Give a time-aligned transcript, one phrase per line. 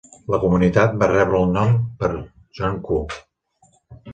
[0.33, 2.09] La comunitat va rebre el nom per
[2.61, 3.01] John Q.